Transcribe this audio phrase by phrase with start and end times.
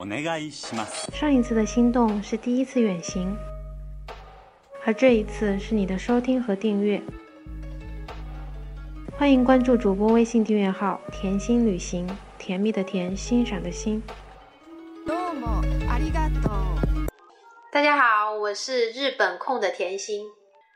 [0.00, 1.11] お願いします。
[1.11, 3.37] 上一次的心动是第一次远行，
[4.83, 7.01] 而这一次是你的收听和订阅。
[9.17, 12.07] 欢迎关注主播微信订阅号“甜心旅行”，
[12.39, 14.01] 甜蜜的甜，欣赏的欣。
[15.05, 17.07] どうもありがとう。
[17.71, 20.25] 大家好，我是日本控的甜心。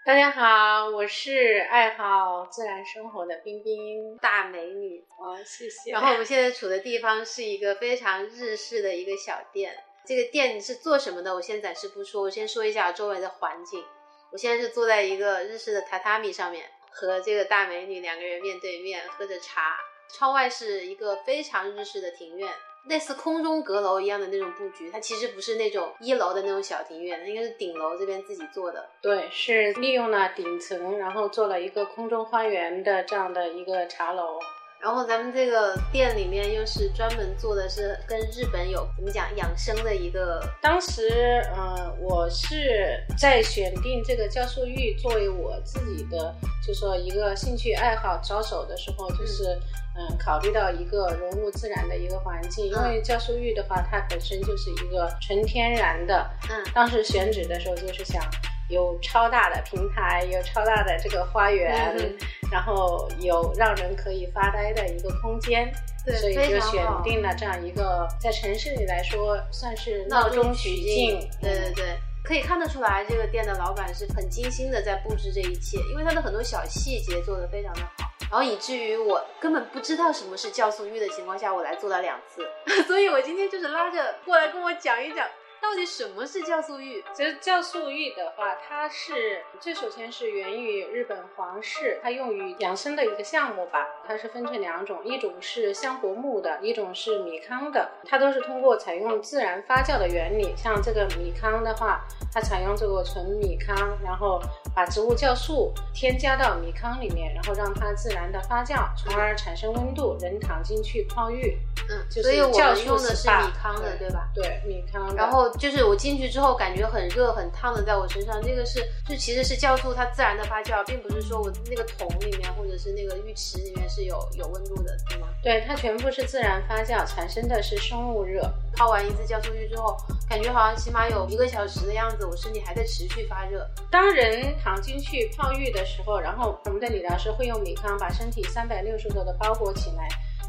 [0.05, 4.15] 大家好，我是爱好自然生活的冰冰。
[4.17, 5.03] 大美女。
[5.17, 5.91] 哦，谢谢。
[5.91, 9.75] 然后我们现在处的地方是一个非常日式的一个小店。
[10.05, 11.33] 这个店是做什么的？
[11.33, 13.83] 我先暂时不说，我先说一下周围的环境。
[14.31, 19.75] 我现在是坐在一个日式的榻榻米上面，和这个大美女两个人面对面喝着茶。
[20.13, 22.47] 窗外是一个非常日式的庭院，
[22.87, 24.89] 类似空中阁楼一样的那种布局。
[24.91, 28.89] 它其实不是那种一楼的那种小庭院，它应该是顶楼这边自己做的。
[29.01, 34.39] 对，是利用了顶层，然后做了一个空中花园的这样的一个茶楼。
[34.81, 40.39] 然后咱们这个店里面又是专门做的是跟日本有怎么讲养生的一个。
[40.61, 49.59] 当时，呃，我是在选定这个酵素浴作为我自己的，就说一个兴趣爱好着手的时候，就是
[49.97, 56.29] 嗯，考虑到一个融入自然的一个环境，因为酵素浴的话，它本身就是一个纯天然的。
[56.49, 58.21] 嗯，当时选址的时候就是想。
[58.69, 62.17] 有超大的平台，有超大的这个花园，嗯、
[62.51, 65.71] 然后有让人可以发呆的一个空间，
[66.19, 71.29] 所以就选定了这样一个在城市里来说算是闹中取静。
[71.41, 82.43] 对对对，可以看得出来，这个店的老板是很精心的在布置这一切，因为他的很多小细节做得非常的好，然后以至于我根本不知道什么是酵素浴的情况下，我来做了两次，
[82.87, 85.27] 所以我今天就是拉着过来跟我讲一讲。
[85.65, 87.03] 到底什么是酵素浴？
[87.11, 93.87] 其实酵素浴的话，它是这首先是源于日本皇室，它用于养生的一个项目吧。
[94.07, 97.89] 它是分成两种，一种是香柏木的，一种是米糠的。
[98.07, 100.53] 它都是通过采用自然发酵的原理。
[100.55, 104.39] 像这个米糠的话，它采用这个纯米糠，然后
[104.75, 110.15] 把植物酵素添加到米糠里面，然后让它自然的发酵，从而产生温度。
[110.21, 111.57] 人躺进去泡浴，
[111.89, 114.29] 嗯，就是所以我酵们用的是米糠的，对吧？
[114.33, 115.13] 对，米糠。
[115.15, 125.27] 然后就是我进去之后感觉很热很烫的，在我身上，这个是就其实是酵素它自然的发酵，并不是说我那个桶里面或者是那个浴池里面是有有温度的，对吗？
[125.41, 128.51] 对，它全部是自然发酵，产生的是生物热。
[128.75, 129.95] 泡完一次酵素浴之后，
[130.29, 133.65] 感觉好像起码有一个小时的样子，我身体还在持续发热。
[133.89, 140.07] 当人躺进去泡浴的时候，然后我们的理疗师会用米糠把身体三百六十度的包裹起来。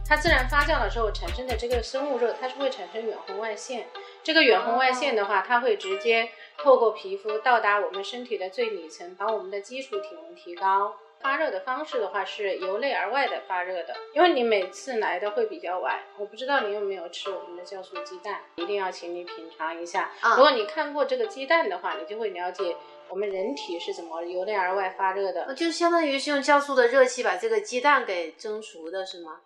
[0.09, 3.87] 它自然发酵的时候产生的这个生物热，它是会产生远红外线。
[4.27, 6.29] 这个远红外线的话，它会直接
[6.59, 10.97] 透过皮肤到达我们身体的最里层，把我们的基础体温提高。
[11.21, 20.11] 发热的方式的话是由内而外的发热的，因为你每次来的会比较晚，我不知道你有没有吃我们的酵素鸡蛋，一定要请你品尝一下。
[20.21, 22.75] 啊、如果你看过这个鸡蛋的话，你就会了解
[23.09, 25.55] 我们人体是怎么由内而外发热的。
[25.55, 29.43] 就相当于是用酵素的热气把这个鸡蛋给蒸熟的是吗？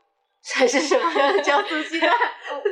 [0.54, 1.10] 还是什么
[1.42, 2.10] 酵素鸡蛋？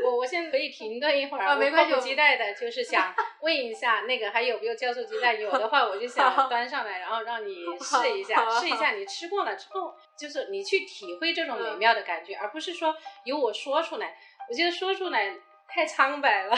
[0.02, 1.44] 我我现在可以停顿一会儿。
[1.46, 1.92] 啊，没关系。
[1.92, 5.38] 迫不及待的就是想 问一下，那个还有没有酵素鸡蛋？
[5.38, 8.92] 有的话，我就 想端上来，然后让你试一下，试一下。
[8.92, 14.16] 你吃过了之后，就是你去体会这种美妙的感觉，而不是说由我说出来。
[14.48, 15.36] 我觉得说出来
[15.68, 16.56] 太苍白了。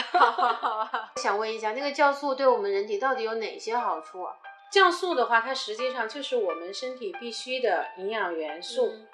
[1.20, 4.36] 想问一下，那个酵素对我们人体到底有哪些好处啊？
[4.72, 8.86] 酵素的话，它实际上就是我们身体必需的营养元素。
[8.86, 9.08] 嗯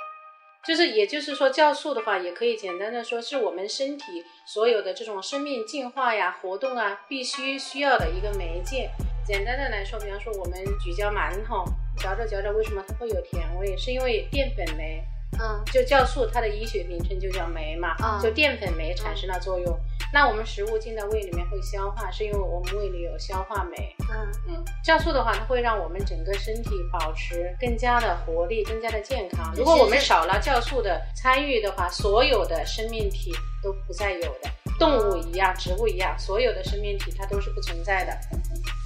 [0.66, 8.90] 就是，也就是说，酵素的话，也可以简单的说，是我们身体所有的这种生命进化呀、活动啊，必须需要的一个媒介。
[9.24, 11.64] 简单的来说，比方说我们咀嚼馒头，
[11.96, 13.76] 嚼着嚼着，为什么它会有甜味？
[13.76, 15.00] 是因为淀粉酶，
[15.40, 19.72] 嗯，就酵素，它的医学名称就叫酶嘛，嗯、就淀粉酶产生了作用。
[19.72, 19.80] 嗯、
[20.12, 23.94] 那我们食物进到胃里面会消化，是因为我们胃里有消化酶。
[24.10, 29.52] 嗯嗯，酵素的话，它会让我们整个身体保持更加的活力，更加的健康。
[29.56, 33.32] 如果我们少了酵素的参与的话，所有的生命体
[33.62, 38.16] 都不再有的，动物一样，植物一样，所有的生命体它都是不存在的。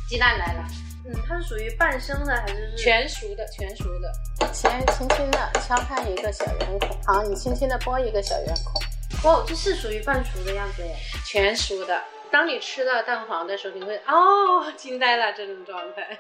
[0.08, 0.64] 鸡蛋来了，
[1.12, 3.44] 嗯，它是属于半生的还是全熟的？
[3.48, 4.12] 全熟的。
[4.52, 9.30] 先轻轻的敲开一个小圆孔，好，你轻轻的拨一个小圆孔。
[9.30, 10.94] 哦，这是属于半熟的样子耶，
[11.26, 12.00] 全熟的。
[12.30, 16.16] 当你吃到蛋黄的时候，你会哦，惊呆了这种状态，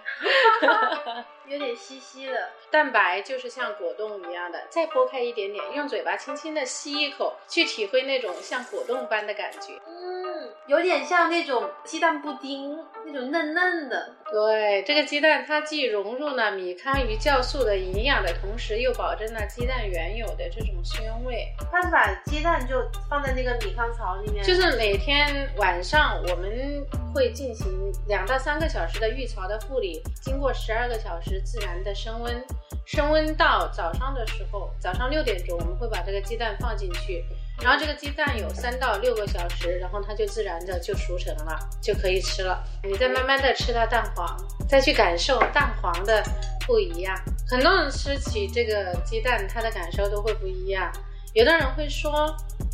[1.46, 2.48] 有点稀稀的。
[2.68, 9.80] 蛋白就是像果冻一样的，再剥开一点点，用嘴巴轻轻的吸一口，去体会那种像果冻般的感觉。
[9.86, 14.16] 嗯，有点像那种鸡蛋布丁，那种嫩嫩的。
[14.32, 21.48] 对，这个鸡蛋它既融入了米糠与酵素的营养的同时，又保证了鸡蛋原有的这种鲜味。
[21.70, 22.76] 它是把鸡蛋就
[23.08, 27.66] 放在那个米糠槽里面，就是每天晚上我们会进行
[28.06, 32.44] 两到三个小时的预槽的护理，经过十二个小时自然的升温，
[32.86, 37.24] 升温到早上的时候，早上六点钟我们会把这个鸡蛋放进去。
[37.62, 42.64] 然后这个鸡蛋有三到六个小时，然后它就自然的就熟成了，就可以吃了。
[42.82, 44.26] 你再慢慢的吃到蛋黄，
[44.68, 46.22] 再去感受蛋黄的
[46.66, 47.14] 不一样。
[47.48, 50.90] 很多人吃起这个鸡蛋，它的感受都会不一样。
[51.34, 52.10] 有的人会说，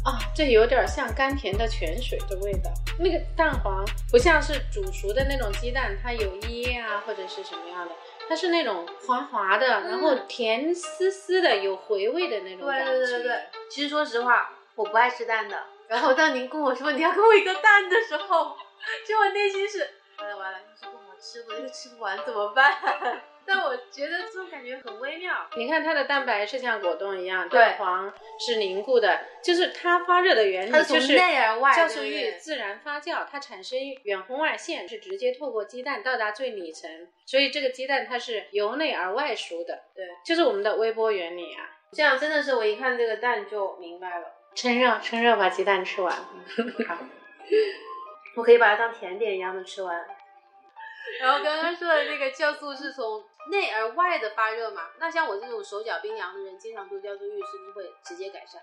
[0.04, 2.70] 啊，这有点像甘甜的泉水的味道。
[2.98, 7.92] 那个蛋黄不像是煮熟的那种鸡蛋，它有噎啊或者是什么样的，
[8.28, 12.92] 它是那种滑滑的，然后甜丝丝的，有回味的那种感觉。
[12.92, 13.38] 对对对对，
[13.70, 14.48] 其实说实话。
[14.76, 18.56] 我不爱吃蛋的，然后当您跟我说你要给我一个蛋的时候，
[19.04, 19.88] 其实我内心是
[20.18, 22.72] 完了完了，要是不好吃，我又吃不完怎么办？
[23.48, 25.46] 但我觉得这种感觉很微妙。
[25.56, 36.90] 你看它的蛋白是像果冻一样，蛋黄是凝固的，就是它发热的原理就是内而外酵素浴自然发酵，它产生远红外线是直接透过鸡蛋到达最里层，
[37.24, 41.70] 所以这个鸡蛋它是由内而外熟的，对，就是我们的微波原理啊。
[41.92, 44.24] 这样真的是我一看这个蛋就明白了。
[44.56, 46.10] 趁热，趁热把鸡蛋吃完。
[46.16, 46.98] 好，
[48.36, 50.06] 我可以把它当甜点一样的吃完。
[51.20, 54.88] 然后刚刚说的那个酵素是从内而外的发热嘛？
[54.98, 58.62] 那像我这种手脚冰凉的人，经常做酵素浴，是不是会直接改善？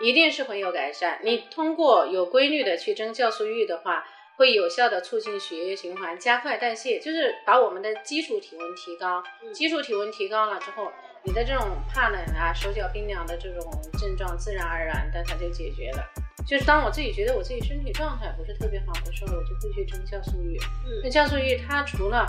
[0.00, 1.18] 一定是会有改善。
[1.22, 4.06] 你通过有规律的去蒸酵素浴的话，
[4.36, 9.24] 会有效的促进血液循环，加快代谢，就是把我们的基础体温提高。
[9.54, 10.92] 基础体温提高了之后。
[11.28, 13.70] 你的这种怕冷啊、手脚冰凉的这种
[14.00, 16.02] 症状，自然而然的它就解决了。
[16.46, 20.58] 就是当我自己觉得我自己身体状态不是特别好的时候，我就会去蒸酵素浴。
[20.86, 22.26] 嗯，那酵素浴它除了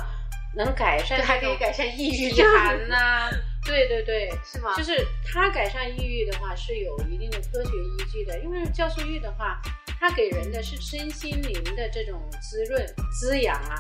[0.53, 3.29] 能改善，还可以改善抑郁 寒呐。
[3.65, 4.75] 对对对，是吗？
[4.75, 9.61] 就是它改善抑郁的话是有一定的科学依据的，因为酵素浴的话，
[9.97, 12.85] 它给人的是身心灵的这种滋润
[13.17, 13.75] 滋养啊。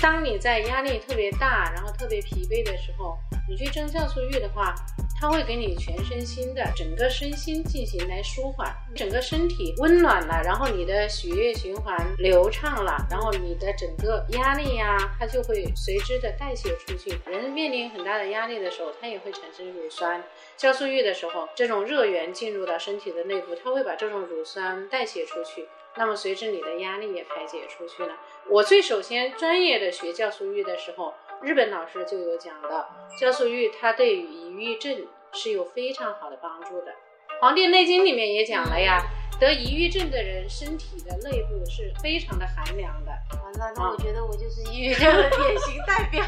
[0.00, 3.16] 当你在压力特别大，然后特别疲惫的时候，
[3.48, 4.74] 你去蒸酵素浴的话，
[5.18, 17.18] 它会给你全身心的整个身心进行来舒缓，整个身体温暖了，然后你的血液循环流畅了，然后你的整个压力呀，它就会随之的代谢出去。
[17.26, 20.22] 人面临很大的压力的时候，它也会产生乳酸。
[20.58, 25.66] 酵素浴的时候，这种热源进入到身体的内部，它会把这种乳酸代谢出去。
[25.96, 28.16] 那么随之你的压力也排解出去了。
[28.48, 32.88] 我最首先专业的学酵素浴的时候，日本老师就有讲到，
[33.20, 36.92] 酵素浴它对于抑郁症是有非常好的帮助的。
[37.40, 39.02] 《黄帝内经》里面也讲了呀。
[39.38, 43.12] 得抑郁症的人，身体的内部是非常的寒凉的。
[43.42, 46.24] 完了，那我觉得我就是抑郁症的典型代表，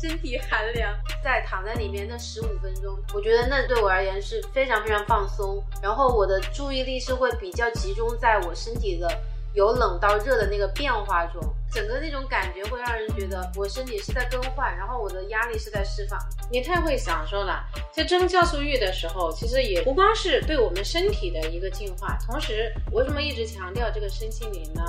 [0.00, 0.94] 身体寒凉。
[1.24, 9.08] 在躺在里面那十五分钟，我觉得那对我而言是非常非常放松，然后我的注意力是会比较集中在我身体的。
[9.56, 11.42] 由冷到热的那个变化中，
[11.72, 16.18] 整个那种感觉会让人觉得我身体是在更换，然后我的压力是在释放。
[16.50, 17.64] 你太会享受了。
[17.90, 24.82] 在蒸酵素浴的时候，其实也不光是对我们身体的一个净化，同时为什么一直强调这个身心灵呢？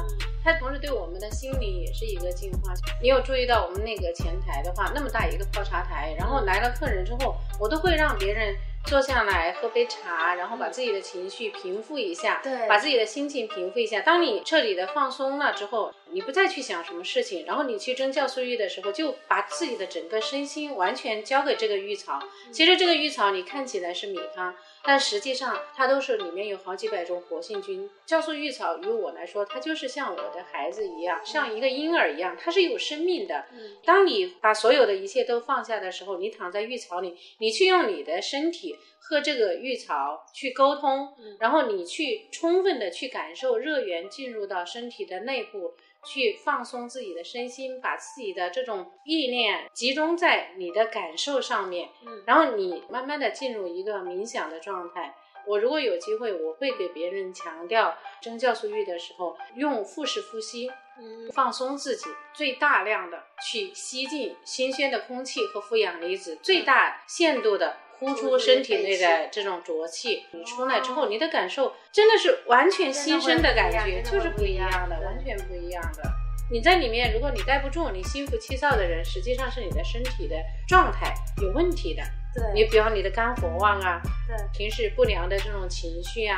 [0.44, 2.74] 它同时对我们的心理也是一个净化。
[3.02, 8.54] 你有注意到我们那个前台的话，那么大一个泡茶台，然后来了客人之后，我都会让别人。
[8.86, 14.00] 坐下来喝杯茶，然后把自己的情绪平复一下，对，把自己的心情平复一下。
[14.00, 22.20] 当你彻底的放松了之后，你不再去想什么事情，然后你去蒸酵素浴的时候，就把自己的整个身心完全交给这个浴槽。
[22.52, 24.56] 其实这个浴槽你看起来是米糠。
[24.84, 27.90] 但实际上，它都是里面有好几百种活性菌。
[28.08, 33.48] 酵素浴槽于我来说，它就是像我的孩子一样，像一个婴儿一样，它是有生命的。
[33.84, 45.74] 当你把所有的一切都放下的时候，你躺在浴槽里，你去用你的身体和这个浴槽去沟通，然后你去充分的去感受热源进入到身体的内部。
[46.08, 55.14] 去放松自己的身心，把自己的这种意念集中在你的感受上面，嗯，然后你慢慢的进入一个冥想的状态。
[55.46, 67.78] 我如果有机会，我会给别人强调蒸酵素浴的时候，用腹式呼吸，嗯，放松自己，最大量的去吸进新鲜的空气和负氧离子，最大限度的。
[68.00, 76.04] 呼出身体内的这种浊气，你出来之后，你的感受真的是完全新生的感觉，就是不一样的，完全不一样的。
[76.50, 80.36] 你在里面，如果你待不住，你心浮气躁的人，实际上是你的身体的
[80.68, 82.02] 状态有问题的。
[82.34, 86.38] 对，你比方你的肝火旺啊，对，平时不良的这种情绪啊，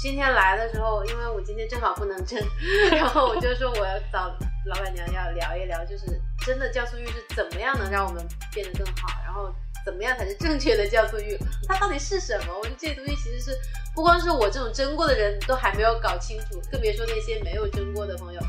[0.00, 2.38] 今天来的时候，因为我今天正好不能蒸，
[2.92, 4.28] 然后我就说我要找
[4.66, 6.06] 老板娘要聊一聊，就是
[6.46, 9.52] 真的酵素浴是怎么样能让我们变得更好，然后
[9.84, 12.58] 怎么样才是正确的酵素浴， 它到底是什么？
[12.58, 13.58] 我觉得这些东西其实是
[13.94, 18.40] 不光是我这种蒸过的人都还没有搞清楚，更别说那些没有蒸过的朋友。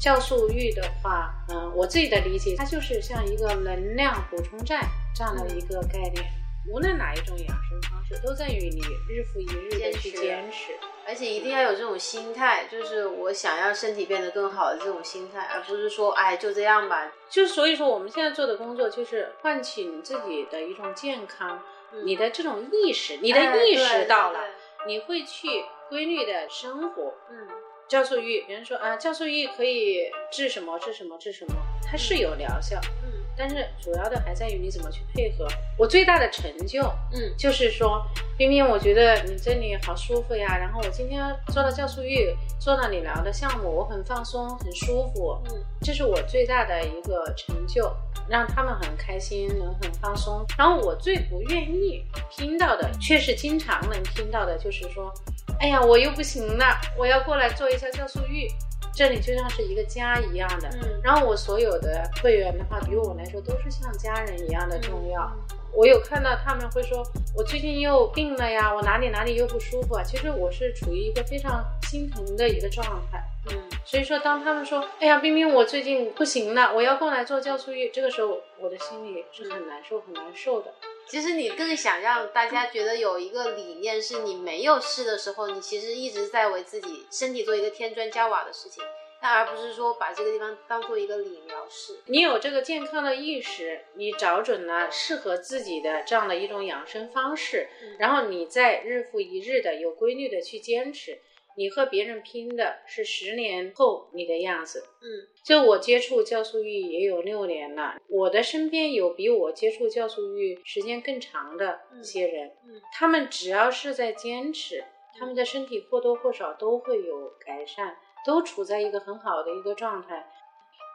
[0.00, 6.24] 酵素浴的话，嗯，我自己的理解，它就是像一个能量补充站这样的一个概念。
[6.70, 10.72] 无论哪一种养生方式，都在于你日复一日的去坚持，
[11.08, 17.10] 而且一定要有这种心态，就是我想要身体变得更好的这种心态，而不是说，哎，就这样吧。
[17.30, 21.62] 就所以说，我们现在做的工作就是唤起你自己的一种健康，
[22.04, 24.40] 你的这种意识，你的意识到了，
[24.86, 25.48] 你会去
[25.88, 27.14] 规律的生活。
[27.30, 27.48] 嗯，
[27.88, 31.54] 酵素浴，别人说啊，酵素浴可以治什么治什么治什么，
[31.90, 32.78] 它是有疗效。
[33.02, 33.07] 嗯。
[33.38, 35.46] 但是主要的还在于你怎么去配合。
[35.78, 38.04] 我最大的成就，嗯，就是说，
[38.36, 40.58] 冰冰，我觉得你这里好舒服呀。
[40.58, 45.40] 然后我今天做了酵素浴，做了理疗的项目，我很放松，很舒服。
[45.50, 47.94] 嗯，这是我最大的一个成就，
[48.28, 50.44] 让他们很开心，能很放松。
[50.58, 55.12] 然后我最不愿意听到的，却是经常能听到的，就是说，
[55.60, 58.48] 哎呀，我又不行了，我要过来做一下酵素浴。
[58.94, 65.30] 这里就像是一个家一样的，嗯，然后我所有的会员的话，对于我来说都是像家人一样的重要。
[65.72, 67.04] 我有看到他们会说，
[67.36, 70.02] 我最近又病了呀，我哪里哪里又不舒服啊。
[70.02, 80.72] 其实我是处于一个非常心疼的一个状态，嗯，所以说当他们说，哎呀，冰冰，我最近不行了，我要过来做酵素浴，这个时候我的心里是很难受、很难受的。
[81.08, 88.84] 其实你更想让大家觉得有一个理念，是你没有试的时候，你其实一直在为自己身体做一个添砖加瓦的事情，
[89.22, 91.98] 但而不是说把这个地方当做一个理疗室。
[92.06, 101.18] 你有这个健康的意识，你找准了适合自己的这样的一种养生方式，然后你再日复一日的有规律的去坚持。
[101.58, 114.84] 你和别人拼的是十年后你的样子，嗯，就我接触酵素浴也有六年了，我的身边有比我接触酵素浴时间更长的一些人，嗯，他们只要是在坚持，
[115.18, 120.30] 他们的身体或多或少都会有改善，都处在一个很好的一个状态。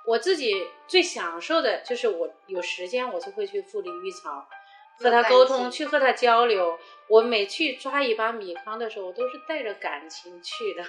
[0.07, 0.53] 我自己
[0.87, 4.47] 最享受的就是我有时间我就会去富力浴槽。
[5.03, 6.79] 和他沟通，去和他交流。
[7.09, 10.83] 我每去抓一把米糠的时候，我都是带着感情去的。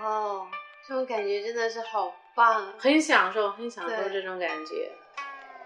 [0.00, 0.46] 哦，
[0.86, 4.90] 这种感觉真的是好棒，很享受，很享受这种感觉。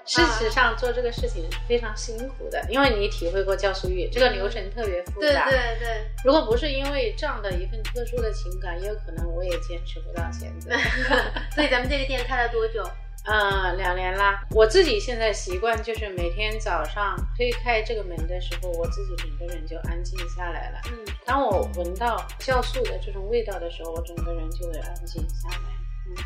[0.07, 5.49] 事实上，做这个事情是非常辛苦的，因为你体会过酵素浴，这个流程特别复杂。
[5.49, 6.07] 对对对。
[6.25, 10.75] 如果不是因为这样的一份特殊的情感，也有可能我也坚持不到现在。
[11.55, 12.83] 所以咱们这个店开了多久？
[13.27, 14.43] 嗯，两年啦。
[14.51, 20.81] 我自己现在习惯就是每天早上推开这个门的时候，我自己整个人就安静下来了。
[20.87, 25.57] 嗯，当我闻到酵素的这种味道的时候，我整个人就会安静下来。
[26.09, 26.17] 嗯，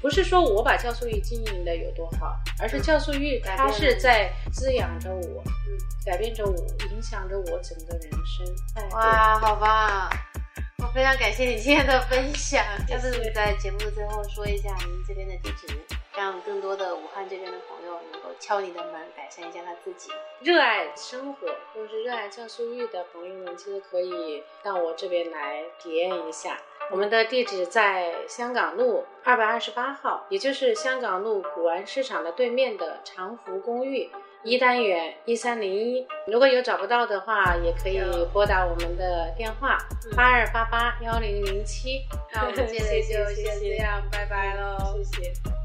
[0.00, 6.56] 不是说我把酵素浴经营的有多好，而是酵素浴它是在滋养着我，嗯，改变着我，
[6.90, 8.88] 影响着我整个人生。
[8.92, 10.10] 哇，好棒！
[10.78, 12.64] 我非常感谢你今天的分享。
[12.88, 15.66] 下次你在节目的最后说一下您这边的地址？
[16.18, 20.10] 让更多的武汉这边的朋友能够敲你的门，改善一下他自己。
[20.40, 26.58] 热爱生活或者是热爱酵素浴的朋友们，其实可以到我这边来体验一下。
[26.90, 34.10] 我们的地址在香港路二百二十八号，也就是香港路古玩市场的对面的长福公寓
[34.42, 36.04] 一单元一三零一。
[36.26, 38.00] 如果有找不到的话，也可以
[38.32, 39.78] 拨打我们的电话
[40.16, 42.00] 八二八八幺零零七。
[42.34, 45.57] 那我们 今天就先这样，拜拜喽，谢谢。